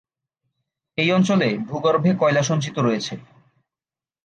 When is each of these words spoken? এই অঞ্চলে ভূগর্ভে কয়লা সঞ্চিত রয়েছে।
এই 0.97 1.09
অঞ্চলে 1.11 1.49
ভূগর্ভে 1.67 2.11
কয়লা 2.19 2.43
সঞ্চিত 2.43 2.75
রয়েছে। 2.79 3.13